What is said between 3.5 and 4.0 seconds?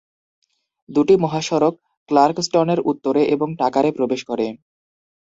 টাকারে